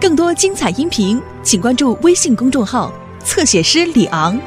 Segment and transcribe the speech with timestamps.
[0.00, 2.92] 更多精彩音频，请关注微信公众号
[3.24, 4.38] “侧写师李昂”。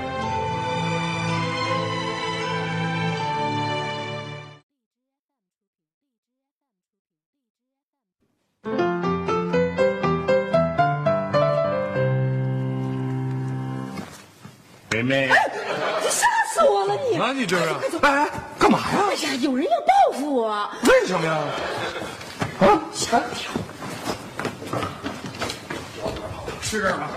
[14.89, 17.17] 梅梅，吓死我了你！
[17.17, 17.97] 那你这是？
[18.03, 18.85] 哎哎，干嘛呀？
[19.09, 20.71] 哎呀，有人要报复我！
[20.83, 21.37] 为什么呀？
[22.61, 22.81] 啊，
[26.61, 27.09] 是这儿吗？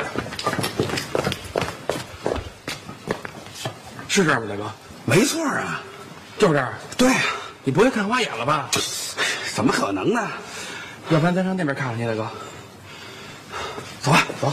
[4.14, 4.70] 是这儿吗，大哥？
[5.04, 5.82] 没错啊，
[6.38, 6.74] 就是这儿。
[6.96, 7.20] 对啊、
[7.64, 8.70] 你不会看花眼了吧？
[9.52, 10.30] 怎么可能呢？
[11.08, 12.30] 要不然咱上那边看看去，大哥。
[14.00, 14.52] 走吧，走。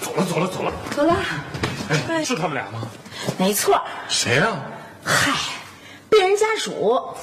[0.00, 0.72] 走了，走了，走了。
[0.96, 1.16] 走了。
[2.08, 2.80] 哎，是他们俩吗？
[3.36, 3.78] 没错，
[4.08, 4.56] 谁呀、
[5.04, 5.32] 嗨，
[6.08, 7.14] 病人家属，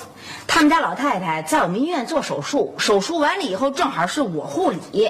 [0.54, 5.10] 他们家老太太在我们医院做手术，手术完了以后正好是我护理，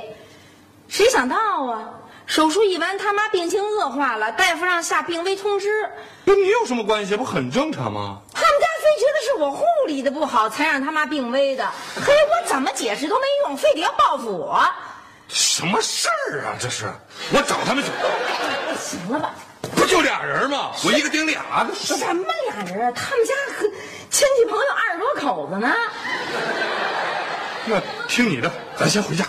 [0.88, 1.90] 谁想到啊，
[2.28, 5.90] 手术一完，他妈病情恶化了，大夫让下病危通知。
[6.26, 7.18] 跟你有什么关系？
[7.18, 8.20] 不很正常吗？
[8.32, 11.68] 他们家非觉得是我护理的不好，才让他妈病危的。
[11.96, 14.64] 嘿，我怎么解释都没用，非得要报复我。
[15.28, 16.54] 什么事儿啊？
[16.60, 16.86] 这是
[17.34, 17.90] 我找他们去，
[18.80, 19.34] 行了吧？
[19.76, 20.70] 不就俩人吗？
[20.86, 22.92] 我一个顶俩，什么俩人啊？
[22.92, 23.66] 他们家可
[24.22, 25.68] 亲戚朋友二十多口子呢。
[27.66, 29.26] 那听你的，咱先回家。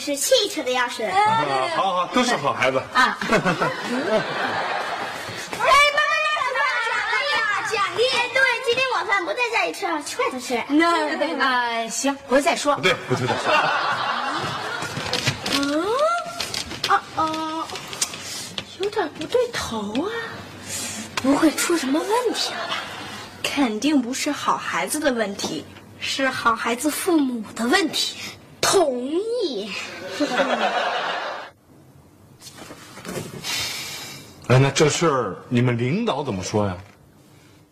[0.00, 1.08] 是汽车的钥匙。
[1.76, 2.78] 好好，都是好孩子。
[2.94, 3.70] 啊，妈妈，妈妈，
[6.88, 7.28] 奖励
[7.70, 8.02] 奖励！
[8.32, 10.60] 对，今天晚饭不在家里吃，要去外头吃。
[10.68, 12.74] 那啊，行，回头再说。
[12.76, 13.36] 对，不对，对。
[16.88, 17.22] 啊啊，
[18.78, 20.10] 有点不对头啊，
[21.16, 22.76] 不会出什么问题了吧？
[23.42, 25.64] 肯定不是好孩子的问题，
[26.00, 28.16] 是好孩子父母的问题。
[28.70, 29.68] 同意。
[34.46, 36.76] 哎，那这事儿你们领导怎么说呀？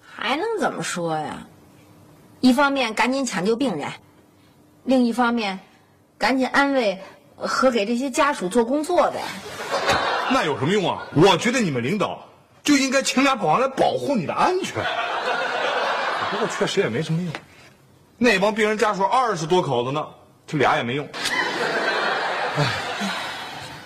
[0.00, 1.46] 还能怎么说呀？
[2.40, 3.92] 一方面赶紧抢救病人，
[4.84, 5.60] 另一方面
[6.18, 7.00] 赶紧安慰
[7.36, 9.22] 和给这些家属做工作呗。
[10.30, 11.06] 那有什么用啊？
[11.14, 12.26] 我觉得你们领导
[12.64, 14.84] 就应该请俩保安来保护你的安全。
[16.30, 17.32] 不过确实也没什么用，
[18.18, 20.06] 那帮病人家属二十多口子呢，
[20.48, 21.06] 这俩也没用。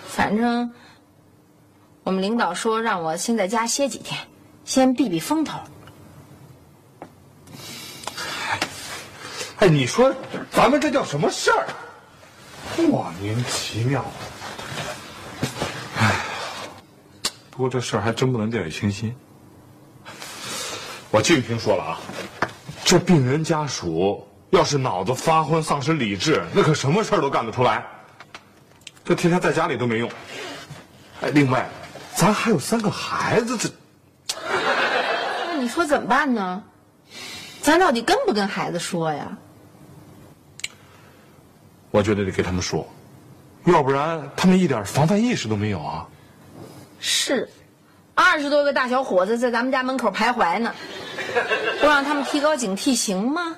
[0.07, 0.73] 反正
[2.03, 4.19] 我们领导说让我先在家歇几天，
[4.63, 5.59] 先避避风头。
[9.57, 10.15] 哎，你说
[10.51, 11.67] 咱们这叫什么事儿？
[12.77, 14.03] 莫名其妙。
[15.99, 16.15] 哎，
[17.51, 19.13] 不过这事儿还真不能掉以轻心。
[21.11, 21.99] 我净听说了啊，
[22.83, 27.83] 这病人家属要是脑子发昏、丧失理智，那可什么事儿都干得出来。
[29.03, 30.07] 这天天在家里都没用。
[31.21, 31.67] 哎，另外，
[32.13, 33.67] 咱还有三个孩子，这
[35.47, 36.63] 那你说怎么办呢？
[37.63, 39.35] 咱到底跟不跟孩子说呀？
[41.89, 42.87] 我觉得得给他们说，
[43.63, 46.07] 要不然他们一点防范意识都没有啊。
[46.99, 47.49] 是，
[48.13, 50.75] 二十多个大小伙子在咱们家门口徘徊呢，
[51.81, 53.55] 不让他们提高警惕行吗？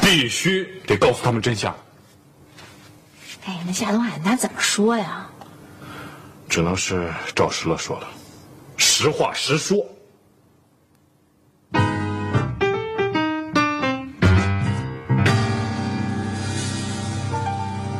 [0.00, 1.74] 必须得告诉他们真相。
[3.44, 5.26] 哎，那夏东海他怎么说呀？
[6.48, 8.06] 只能是照实了说了，
[8.76, 9.76] 实话实说。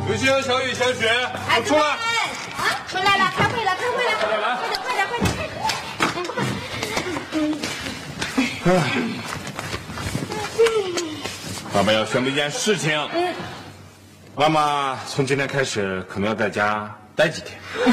[0.05, 1.09] 刘星、小雨、小雪，
[1.65, 1.81] 出来！
[1.81, 1.97] 啊，
[2.87, 5.07] 出来了，开会了，开会了，快点来快点，快点，
[8.63, 9.12] 快点！
[11.73, 12.95] 爸爸要宣布一件事情。
[13.13, 13.33] 嗯。
[14.35, 17.59] 妈妈从今天开始可能要在家待几天。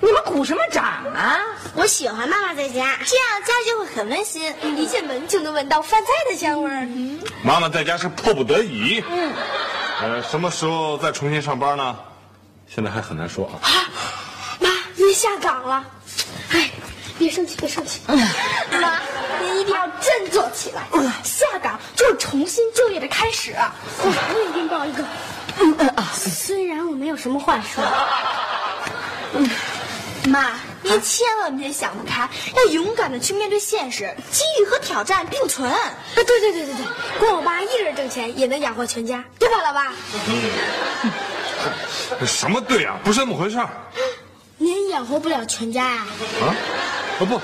[0.00, 0.84] 你们鼓什么掌
[1.14, 1.40] 啊？
[1.74, 4.54] 我喜欢妈妈在家，这样家就会很温馨。
[4.76, 6.86] 一进门就能闻到饭菜的香味儿。
[7.42, 9.02] 妈妈在家是迫不得已。
[9.10, 9.32] 嗯。
[10.02, 11.96] 呃，什么时候再重新上班呢？
[12.68, 13.58] 现在还很难说啊。
[14.60, 15.84] 妈，您下岗了。
[16.52, 16.70] 哎，
[17.20, 18.00] 别生气，别生气。
[18.08, 18.98] 妈，
[19.42, 20.82] 您一定要振作起来。
[21.22, 23.54] 下岗就是重新就业的开始。
[23.98, 25.04] 我我一定报一个。
[26.14, 27.84] 虽然我没有什么话说。
[30.30, 32.26] 妈，您千万别想不开，
[32.56, 35.70] 要勇敢的去面对现实，机遇和挑战并存。
[35.70, 35.78] 啊，
[36.14, 36.86] 对对对对对，
[37.18, 39.92] 光我爸一人挣钱也能养活全家，对吧，老爸？
[42.26, 42.96] 什么对啊？
[43.04, 43.68] 不是那么回事儿。
[44.56, 46.06] 您养活不了全家呀？
[46.42, 46.56] 啊？
[47.20, 47.40] 啊不，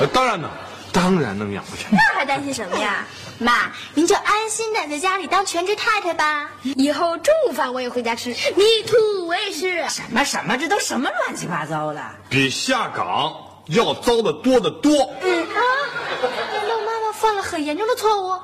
[0.00, 0.50] 呃当然能，
[0.92, 1.98] 当然能养活全家。
[1.98, 3.06] 那还担心什么呀？
[3.38, 6.50] 妈，您就安心的在家里当全职太太吧。
[6.62, 8.30] 以后中午饭我也回家吃。
[8.30, 9.88] Me too，我也是。
[9.88, 12.02] 什么什么，这都什么乱七八糟的？
[12.28, 13.32] 比下岗
[13.66, 14.92] 要糟的多得多。
[15.22, 15.60] 嗯啊，
[16.52, 18.40] 难道妈妈犯了很严重的错误？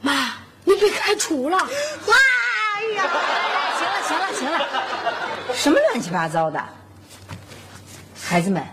[0.00, 1.58] 妈，您被开除了。
[1.58, 2.14] 哇
[2.94, 3.04] 呀！
[3.76, 6.64] 行了行了行了，什么乱七八糟的？
[8.22, 8.64] 孩子们，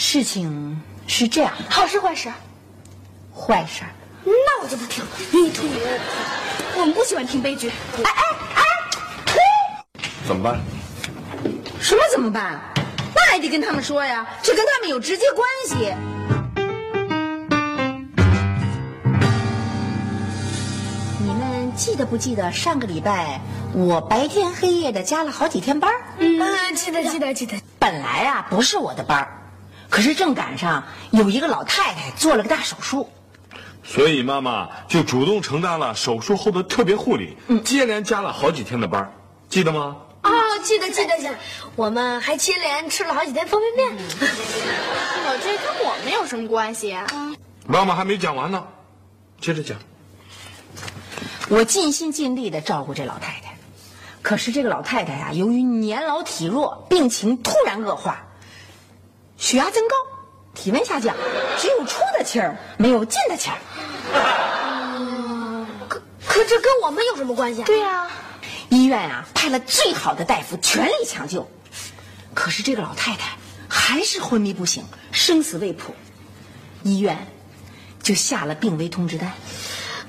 [0.00, 2.30] 事情是这样的，好事坏事？
[3.34, 3.82] 坏事。
[4.24, 5.10] 那我就不听了。
[6.76, 7.68] 我们不喜欢听悲剧。
[7.68, 8.22] 哎哎
[8.54, 8.62] 哎！
[9.26, 9.34] 嘿，
[10.24, 10.60] 怎么办？
[11.80, 12.60] 什么怎么办？
[13.12, 15.92] 那还得跟他们说呀，这跟他们有直接关系。
[21.18, 23.40] 你们记得不记得上个礼拜
[23.74, 26.00] 我白天黑夜的加了好几天班儿？
[26.18, 27.60] 嗯，记得记得记得。
[27.80, 29.37] 本来啊不是我的班儿，
[29.90, 33.08] 可是正赶上有一个老太太做了个大手术，
[33.82, 39.12] 所以妈妈就主动承担了手术后的特别护理，接连加了好几天的班，
[39.48, 39.96] 记得吗？
[40.22, 40.30] 哦，
[40.62, 41.34] 记得记得记得，
[41.76, 44.04] 我们还接连吃了好几天方便面。
[44.20, 47.06] 我这跟我们有什么关系啊？
[47.66, 48.64] 妈妈还没讲完呢，
[49.40, 49.78] 接着讲。
[51.48, 53.56] 我尽心尽力的照顾这老太太，
[54.20, 58.26] 可是这个老太太呀、由于年老体弱，病情突然恶化，
[59.48, 59.96] 血压增高，
[60.52, 61.16] 体温下降，
[61.56, 63.56] 只有出的气儿，没有进的气儿。
[65.88, 67.64] 可可这跟我们有什么关系啊？
[67.64, 68.10] 对呀、
[68.68, 71.50] 医院啊派了最好的大夫全力抢救，
[72.34, 73.38] 可是这个老太太
[73.70, 75.94] 还是昏迷不醒，生死未卜，
[76.82, 77.16] 医院
[78.02, 79.32] 就下了病危通知单。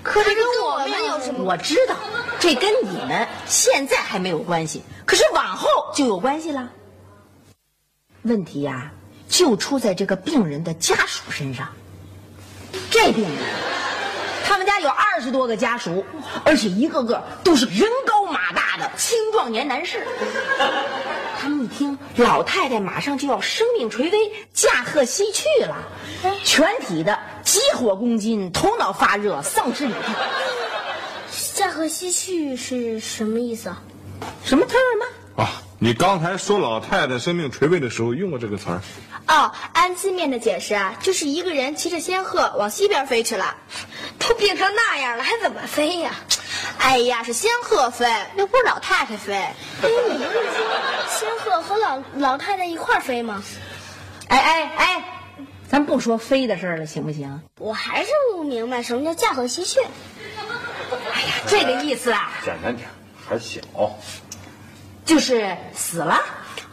[0.04, 1.46] 可这跟我们有什么？
[1.46, 1.96] 我知道，
[2.42, 6.70] 这跟你们现在还没有关系，可是往后就有关系了。
[8.24, 8.92] 问题呀、
[9.30, 11.70] 就出在这个病人的家属身上。
[12.92, 13.38] 这病人，
[14.44, 16.04] 他们家有二十多个家属，
[16.44, 20.06] 而且一个个都是人高马大的青壮年男士。
[21.40, 25.78] 他们一听老太太马上就要生命垂危、驾鹤西去了，
[26.44, 31.54] 全体的急火攻心，头脑发热，丧失理智。
[31.54, 33.82] 驾鹤西去是什么意思啊？
[34.44, 35.06] 什么词儿吗？
[35.44, 38.82] 啊，你刚才说老太太生命垂危的时候用过这个词儿，
[39.28, 43.56] 哦，按字面的解释啊，就是一个人骑着仙鹤往西边飞去了。
[44.20, 46.12] 都病成那样了，还怎么飞呀？
[46.80, 48.06] 哎呀，是仙鹤飞，
[48.36, 49.34] 又不是老太太飞。
[49.36, 50.68] 哎，你不是说
[51.08, 53.42] 仙鹤和老老太太一块儿飞吗？
[54.28, 55.04] 哎哎哎，
[55.70, 57.42] 咱不说飞的事儿了，行不行？
[57.58, 59.80] 我还是不明白什么叫驾鹤西去。
[59.80, 62.90] 哎呀，这个意思啊，简单点，
[63.26, 63.62] 还小。
[65.10, 66.22] 就是死了。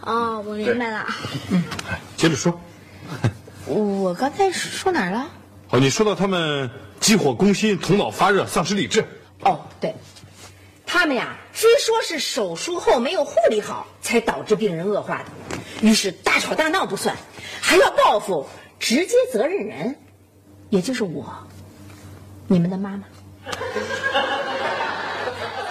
[0.02, 1.06] 哦，我明白了。
[1.48, 1.64] 嗯，
[2.18, 2.60] 接着说。
[3.64, 5.26] 我刚才说哪儿了？
[5.70, 9.02] 哦，你说到他们急火攻心、头脑发热、丧失理智。
[9.40, 9.94] 哦，对，
[10.84, 15.24] 他们呀，非说是手术后没有护理好，才导致病人恶化的，
[15.80, 17.16] 于是大吵大闹不算，
[17.62, 18.46] 还要报复
[18.78, 19.96] 直接责任人，
[20.68, 21.24] 也就是我，
[22.48, 23.04] 你们的妈妈。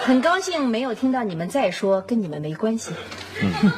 [0.06, 2.92] 很高兴没有听到你们再说，跟你们没关系。
[3.42, 3.72] 嗯。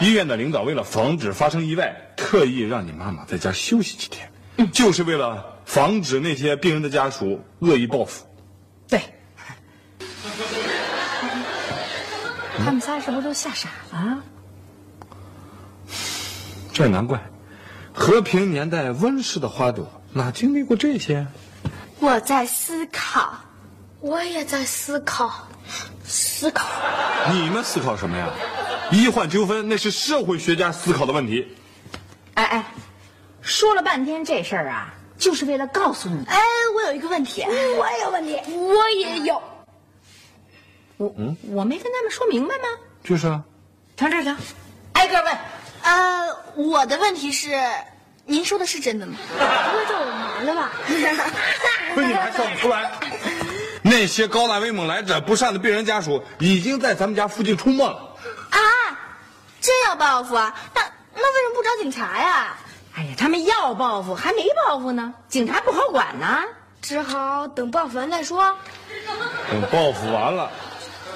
[0.00, 4.32] 医院的领导为了防止发生意外，特意让你妈妈在家休息几天，
[4.72, 8.24] 就是为了防止那些病人的家属恶意报复。
[8.88, 9.02] 对。
[12.64, 14.22] 他们仨是不是都吓傻了？
[16.72, 17.20] 这也难怪，
[17.92, 21.26] 和平年代温室的花朵哪经历过这些？
[22.00, 23.40] 我在思考。
[24.00, 25.48] 我也在思考，
[26.04, 26.68] 思考。
[27.32, 28.28] 你们思考什么呀？
[28.92, 31.56] 医患纠纷那是社会学家思考的问题。
[32.34, 32.64] 哎哎，
[33.42, 36.38] 说了半天这事儿啊，就是为了告诉你，哎，
[36.74, 39.42] 我有一个问题，我也有问题，我也有。
[40.96, 42.64] 我嗯我没跟他们说明白吗？
[43.02, 43.42] 就是啊，
[43.96, 44.34] 瞧这瞧，
[44.92, 45.38] 挨个问。
[45.82, 47.60] 呃，我的问题是，
[48.24, 49.16] 您说的是真的吗？
[49.28, 50.72] 不会叫我瞒了吧？
[51.94, 52.90] 亏你还笑得出来。
[53.90, 58.16] 那些高大威猛、来者不善的病人家属已经在咱们家附近出没了。
[58.50, 58.58] 啊，
[59.62, 60.54] 真要报复啊？
[60.74, 60.82] 那
[61.14, 62.56] 那为什么不找警察呀？
[62.94, 66.42] 哎呀，他们要报复还没报复呢，警察不好管呢。
[66.82, 68.54] 只好等报复完再说。
[69.50, 70.50] 等报复完了，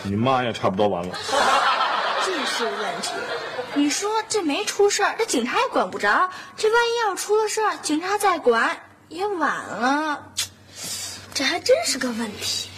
[0.03, 1.15] 你妈也差不多完了。
[2.25, 3.11] 这是问题。
[3.75, 6.31] 你说这没出事儿，这警察也管不着。
[6.57, 10.33] 这万一要出了事儿，警察再管也晚了。
[11.35, 12.69] 这还真是个问题。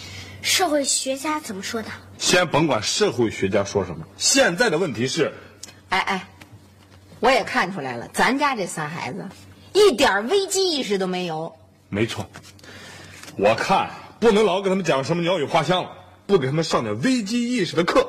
[0.41, 1.89] 社会学家怎么说的？
[2.17, 5.33] 先甭管社会学家说什么，现在的问题是，
[5.89, 6.27] 哎哎，
[7.19, 9.27] 我也看出来了，咱家这仨孩子
[9.73, 11.55] 一点危机意识都没有。
[11.89, 12.29] 没错。
[13.37, 15.89] 我看不能老给他们讲什么鸟语花香了，
[16.27, 18.07] 不给他们上点危机意识的课，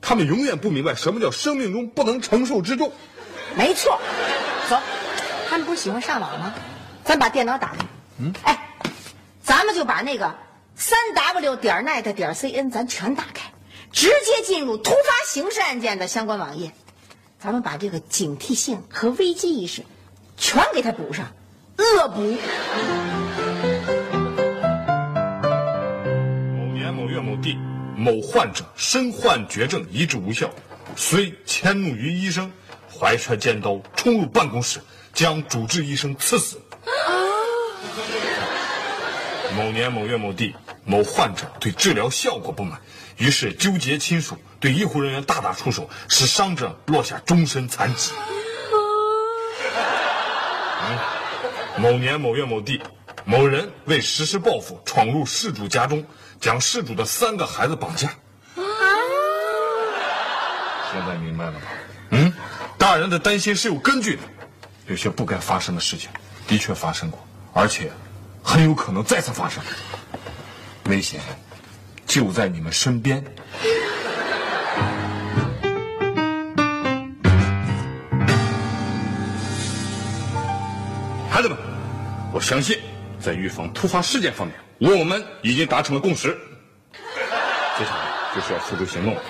[0.00, 2.92] 他们永远不明白什么叫生命中不能承受之重。
[3.56, 3.98] 没错，
[4.68, 4.78] 走，
[5.48, 6.54] 他们不是喜欢上网吗？
[7.02, 7.78] 咱把电脑打开。
[8.18, 8.76] 嗯，哎，
[9.48, 10.36] 咱们就把那个
[10.76, 13.50] 三 w 点 net 点 cn 咱全打开，
[13.90, 16.70] 直接进入突发刑事案件的相关网页。
[17.40, 19.86] 咱们把这个警惕性和危机意识
[20.36, 21.32] 全给它补上，
[21.78, 22.20] 恶补。
[26.54, 27.56] 某年某月某地，
[27.96, 30.50] 某患者身患绝症，医治无效，
[30.94, 32.52] 虽迁怒于医生，
[32.92, 34.78] 怀揣尖刀冲入办公室，
[35.14, 36.60] 将主治医生刺死。
[39.58, 42.80] 某年某月某地，某患者对治疗效果不满，
[43.16, 48.12] 于是纠结亲属，对医护人员大打出手，使伤者落下终身残疾。
[50.88, 50.96] 嗯
[51.78, 52.80] 某年某月某地，
[53.24, 56.06] 某人为实施报复，闯入事主家中，
[56.40, 58.10] 将事主的三个孩子绑架。
[60.92, 61.60] 现在明白了吧？
[62.10, 62.32] 嗯，
[62.78, 64.22] 大人的担心是有根据的，
[64.86, 66.08] 有些不该发生的事情
[66.46, 67.90] 的确发生过，而且
[68.42, 69.62] 很有可能再次发生。
[70.86, 71.20] 危险
[72.06, 73.22] 就在你们身边。
[81.30, 81.56] 孩子们，
[82.32, 82.78] 我相信
[83.20, 86.36] 在预防突发事件方面，我们已经达成了共识。
[87.78, 89.22] 接下来就是要付诸行动了。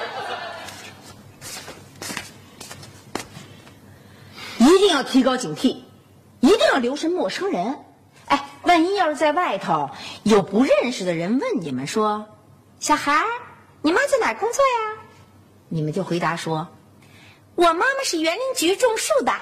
[4.58, 5.82] 一定要提高警惕，
[6.40, 7.76] 一定要留神陌生人。
[8.28, 9.90] 哎，万一要是在外头
[10.22, 12.26] 有不认识的人问你们说
[12.80, 13.26] ：“小孩儿，
[13.82, 15.00] 你妈在哪儿工作呀？”
[15.68, 16.68] 你们就回答说
[17.56, 19.32] ：“我妈妈是园林局种树的。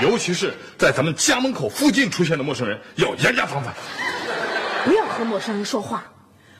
[0.00, 3.74] 尤其是在咱们家门口附近出现的陌生人，要严加防范。”
[4.84, 6.04] 不要和陌生人说话，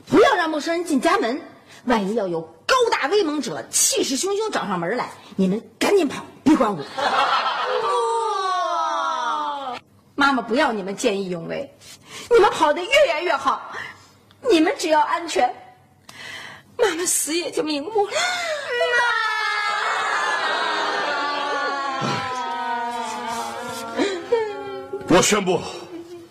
[0.06, 1.40] 不要让陌生人进家门。
[1.84, 6.84] 万一要有高大威猛者气势汹汹找上门来，你们赶紧跑，别管我。
[10.18, 11.72] 妈妈不要你们见义勇为，
[12.28, 13.72] 你们跑得越远越好。
[14.50, 15.48] 你们只要安全，
[16.76, 18.12] 妈妈死也就瞑目了。
[25.08, 25.62] 我宣布，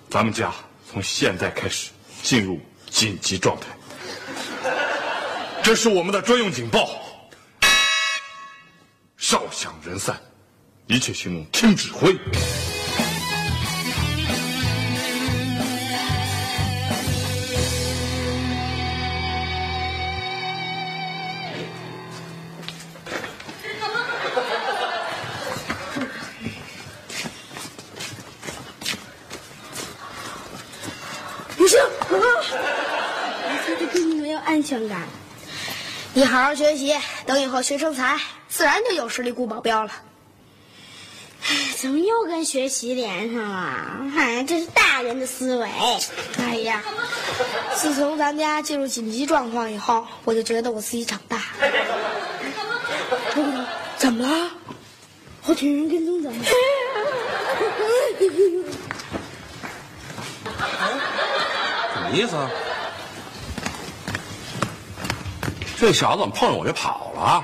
[0.09, 0.53] 咱们家
[0.91, 1.91] 从现在开始
[2.21, 3.67] 进入紧急状态。
[5.63, 6.89] 这是我们的专用警报，
[9.15, 10.19] 哨响人散，
[10.87, 12.13] 一切行动听指挥。
[34.67, 35.07] 全感。
[36.13, 36.93] 你好好学习，
[37.25, 38.19] 等以后学成才，
[38.49, 39.91] 自然就有实力雇保镖了。
[41.49, 44.11] 哎，怎么又跟学习连上了？
[44.17, 45.69] 哎，这是大人的思维。
[46.39, 46.83] 哎呀，
[47.75, 51.43] 自从咱家进入紧急状况以后，我就觉得我自己长大了。
[53.95, 54.51] 怎么了？
[55.41, 56.49] 后群人跟踪怎么了？
[61.93, 62.51] 什么意思啊？
[65.79, 67.43] 这小子怎么碰上我就跑了？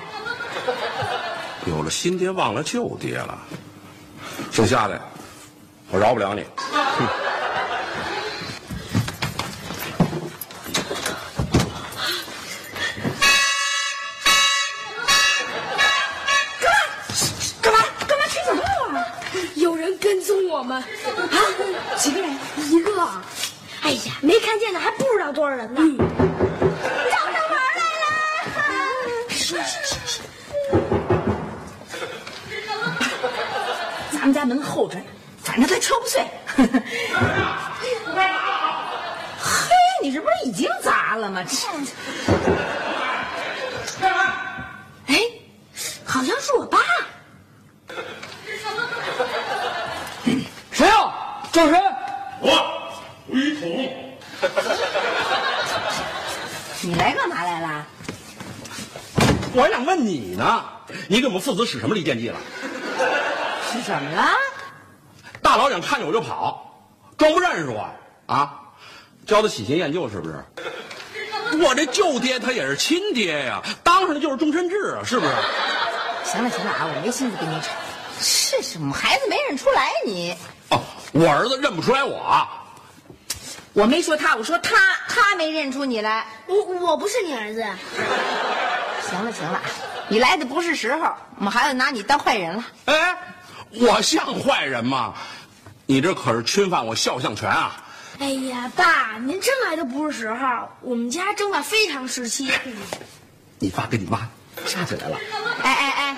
[1.68, 3.38] 有了新爹忘了旧爹了。
[4.52, 5.00] 姓夏的，
[5.92, 6.44] 我饶不了你。
[17.62, 17.80] 干嘛？
[18.08, 18.26] 干嘛？
[18.28, 18.64] 吹警报
[18.98, 19.06] 啊？
[19.56, 20.86] 有人跟踪我们，啊，
[21.98, 22.36] 几个人？
[22.58, 22.92] 一个。
[23.84, 25.80] 哎呀，没看见呢，还不知道多少人呢。
[25.80, 28.06] 找上门来了！
[34.12, 34.98] 咱们家门后着，
[35.42, 36.22] 反正他敲不碎。
[39.38, 39.70] 嘿，
[40.02, 41.42] 你这不是已经砸了吗？
[41.46, 41.66] 这，
[45.08, 45.18] 哎，
[46.04, 46.80] 好像是我爸。
[50.74, 51.14] 谁呀？
[51.54, 51.82] 叫谁？
[52.42, 52.92] 我
[53.30, 53.70] 吴一统，
[56.82, 57.86] 你来干嘛来了？
[59.54, 60.66] 我还想问你呢，
[61.08, 62.38] 你给我们父子使什么离间计了？
[63.74, 64.30] 是怎么了？
[65.42, 66.88] 大老远看见我就跑，
[67.18, 67.90] 装不认识我
[68.28, 68.60] 啊？
[69.26, 70.46] 教他喜新厌旧是不是？
[71.64, 75.34] 我这舅爹他也是亲爹呀，当上的就是终身制啊，是不是？
[76.24, 77.68] 行了行了啊，我没心思跟你吵。
[78.20, 80.36] 是什么孩子没认出来你？
[80.70, 80.80] 哦，
[81.12, 82.48] 我儿子认不出来我，
[83.74, 84.76] 我没说他，我说他，
[85.10, 86.26] 他没认出你来。
[86.48, 87.62] 我我不是你儿子，
[89.10, 89.60] 行了行了，
[90.08, 92.64] 你来的不是时候，我们孩子拿你当坏人了。
[92.86, 93.18] 哎，
[93.74, 95.16] 我像坏人吗？
[95.86, 97.84] 你这可是侵犯我肖像权啊！
[98.20, 102.52] 哎呀，爸，您真来的不是时候，我们家正在非常时期。
[103.60, 104.30] 你爸跟你妈
[104.66, 105.18] 掐起来了，
[105.64, 106.18] 哎哎哎，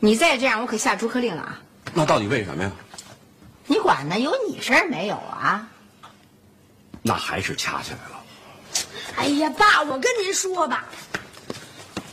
[0.00, 1.60] 你再这样，我可下逐客令了啊！
[1.94, 2.70] 那到底为什么呀？
[3.66, 4.18] 你管呢？
[4.18, 5.68] 有你事儿没有啊？
[7.02, 8.22] 那还是掐起来了。
[9.16, 10.84] 哎呀，爸，我跟您说吧，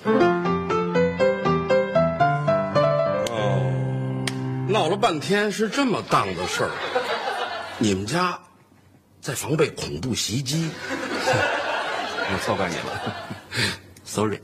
[0.03, 0.34] 哦，
[4.75, 6.69] 闹了半天是这么档子事儿。
[7.77, 8.38] 你们家
[9.21, 13.15] 在防备恐怖袭击， 我错怪你了，
[14.03, 14.38] sorry，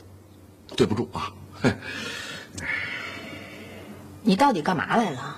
[0.77, 1.33] 对不住啊。
[4.23, 5.37] 你到底干嘛来了？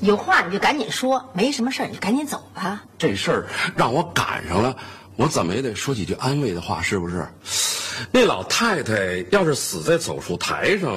[0.00, 2.82] 有话你就赶紧说，没什么事儿你赶紧走吧。
[2.98, 4.76] 这事儿让我赶上了，
[5.14, 7.24] 我怎么也得说几句安慰的话，是不是？
[8.10, 10.90] 那老太太要是死在手术台上，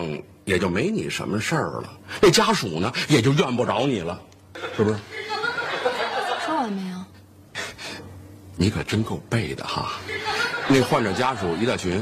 [0.46, 1.92] 也就没你什么事儿了。
[2.22, 4.22] 那家属呢，也就怨不着你了，
[4.78, 4.98] 是不是？
[6.46, 6.98] 说完没有？
[8.56, 9.94] 你可真够背的哈！
[10.70, 12.02] 那患者家属一大群，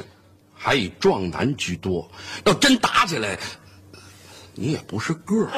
[0.54, 2.08] 还以壮男居多，
[2.46, 3.40] 要真打起来，
[4.54, 5.50] 你也不是个儿。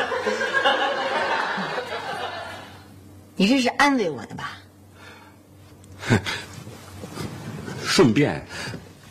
[3.36, 4.52] 你这是安慰我呢吧？
[7.84, 8.48] 顺便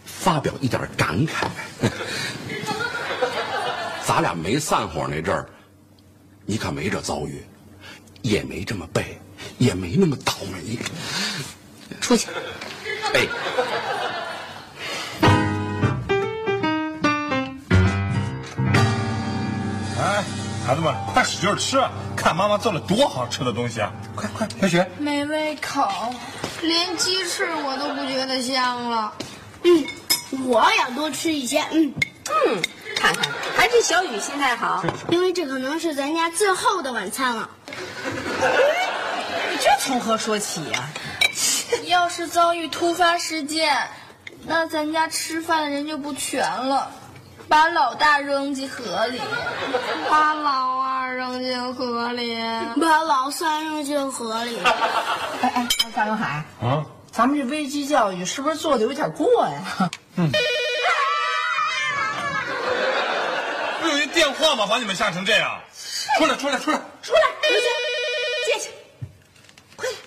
[0.06, 1.46] 发表一点感慨，
[4.14, 5.44] 咱俩没散伙那阵儿，
[6.46, 7.44] 你可没这遭遇，
[8.22, 9.18] 也没这么背，
[9.58, 10.78] 也没那么倒霉。
[12.00, 12.28] 出去。
[13.12, 13.26] 哎，
[19.98, 20.24] 哎，
[20.64, 21.82] 孩子们，快使劲吃，
[22.14, 23.92] 看妈妈做了多好吃的东西啊！
[24.14, 26.14] 快快，小雪，没胃口，
[26.62, 29.12] 连鸡翅我都不觉得香了。
[29.64, 29.84] 嗯，
[30.44, 31.92] 我要多吃一些，嗯，
[32.46, 32.62] 嗯，
[32.94, 33.28] 看看，
[33.64, 34.84] 还是小雨心态好。
[35.08, 37.48] 因为这可能是咱家最后的晚餐了。
[37.72, 40.90] 你这从何说起呀、
[41.88, 43.88] 要是遭遇突发事件，
[44.44, 46.90] 那咱家吃饭的人就不全了。
[47.48, 49.18] 把老大扔进河里，
[50.10, 52.36] 把老二扔进河里。
[52.78, 54.58] 把老三扔进河里，
[55.40, 59.88] 哎哎，张永海，啊，咱们这危机教育是不是做的有点过呀？
[63.82, 64.66] 不有一电话吗？
[64.66, 65.60] 把你们吓成这样！
[66.16, 66.80] 出来，出来，出来！
[67.02, 67.68] 出来，刘娟，
[68.46, 68.70] 借去，
[69.76, 69.98] 快点。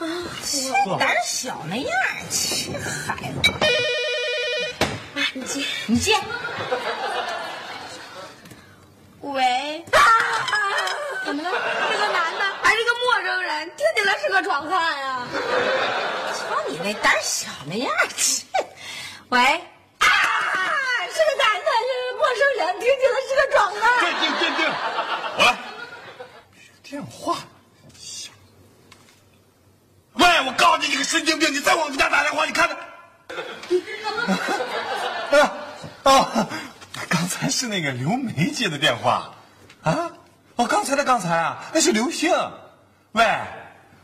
[0.00, 2.72] 啊胆小那样儿，这
[3.06, 3.52] 孩子。
[5.34, 5.64] 你接。
[5.86, 6.16] 你接。
[9.20, 9.84] 喂，
[11.24, 11.50] 怎么了？
[11.50, 15.26] 是个男的还是个陌生人，听起来是个壮汉呀、
[16.34, 18.44] 瞧你那胆小那样儿，切
[19.28, 19.64] 喂，
[22.34, 23.82] 生人，听起来是个壮汉。
[24.00, 24.60] 定定定定，
[25.38, 25.58] 我来。
[26.82, 27.36] 电话
[27.98, 28.32] 响。
[30.14, 31.52] 喂，我告诉你，你个神经病！
[31.52, 32.76] 你再往我们家打电话，你看看。
[35.40, 35.54] 啊
[36.04, 36.48] 哦，
[37.08, 39.32] 刚才是那个刘梅接的电话，
[39.82, 40.10] 啊，
[40.56, 42.30] 哦，刚才的刚才啊，那是刘星。
[43.12, 43.24] 喂，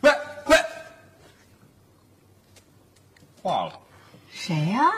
[0.01, 0.11] 喂
[0.47, 0.57] 喂，
[3.43, 3.73] 挂了。
[4.33, 4.91] 谁呀、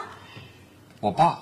[1.01, 1.39] 我爸。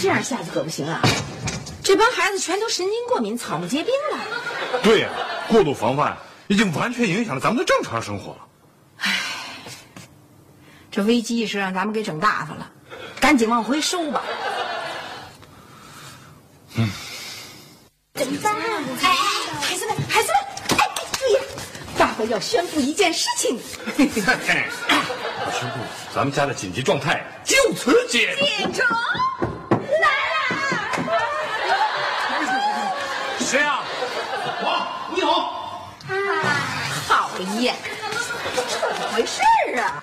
[0.00, 1.02] 这样下去可不行啊！
[1.82, 4.18] 这帮孩子全都神经过敏、草木皆兵了。
[4.82, 5.08] 对呀、
[5.48, 6.16] 过度防范
[6.48, 8.38] 已经完全影响了咱们的正常生活了。
[10.90, 12.70] 这危机意识让咱们给整大发了，
[13.20, 14.22] 赶紧往回收吧。
[16.76, 16.88] 嗯
[18.14, 18.54] 怎么办？
[18.56, 18.62] 哎
[19.02, 19.12] 哎，
[19.60, 20.36] 孩子们，孩子们，
[20.78, 21.36] 哎，注意，
[21.98, 23.60] 爸爸要宣布一件事情。
[23.84, 23.92] 我
[25.52, 25.78] 宣布，
[26.14, 28.44] 咱们家的紧急状态就此解除。
[28.46, 28.86] 变成
[33.38, 33.82] 谁啊？
[34.62, 35.80] 我，你好。
[37.68, 39.40] 怎么回事
[39.78, 40.02] 啊？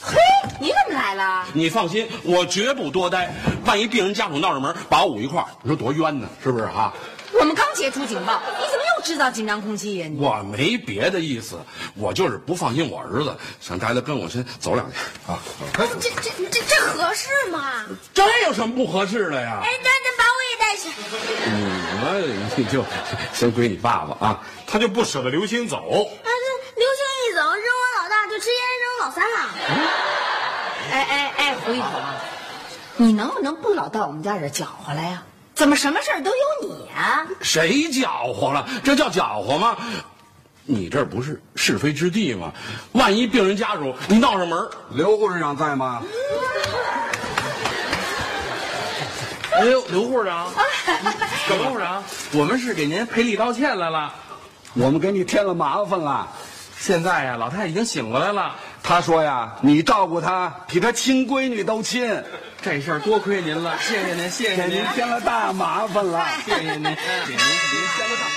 [0.00, 0.16] 嘿，
[0.60, 1.46] 你怎么来了？
[1.52, 3.32] 你放心，我绝不多待。
[3.64, 6.28] 万一病人家属闹着门，把我捂一块儿，你说多冤呢？
[6.42, 6.92] 是不是啊？
[7.38, 11.60] 我们刚解除警报，你怎么又制造紧张空气呀、你我没别的意思，
[11.94, 15.38] 我就是不放心我儿子，想带他跟我先走两天啊。
[16.00, 17.84] 这这这这合适吗？
[18.14, 19.60] 这有什么不合适的呀？
[19.62, 20.24] 哎，那那把
[20.96, 22.32] 我也带去。
[22.56, 22.84] 你你就
[23.32, 24.40] 先归你爸爸啊。
[24.66, 25.76] 他就不舍得刘星走。
[25.76, 25.82] 啊，
[26.24, 28.50] 这刘星一走，扔我老大就直接
[28.82, 29.36] 扔老三了。
[30.90, 31.88] 哎哎哎，胡一彤，
[32.96, 35.22] 你能不能不老到我们家这搅和来呀？
[35.54, 37.26] 怎么什么事儿都有你啊？
[37.40, 38.68] 谁搅和了？
[38.84, 39.76] 这叫搅和吗？
[40.70, 42.52] 你这不是是非之地吗？
[42.92, 46.02] 万一病人家属你闹上门，刘护士长在吗？
[49.58, 50.48] 哎呦，刘护士长，
[51.48, 54.14] 刘护士长，我们是给您赔礼道歉来了。
[54.74, 56.28] 我们给你添了麻烦了。
[56.78, 62.22] 现在呀，老太太已经醒过来了，她说呀，你照顾她比她亲闺女都亲，
[62.62, 66.24] 这事儿多亏您了，谢谢您，谢谢您给您，添了大麻烦了。
[66.46, 66.94] 谢谢您，谢
[67.26, 67.36] 谢您，您
[67.96, 68.28] 添了大。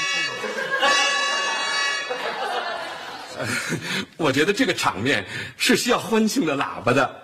[4.17, 5.23] 我觉得这个场面
[5.55, 7.23] 是需要欢庆的喇叭的。